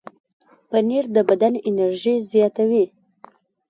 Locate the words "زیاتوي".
2.31-2.85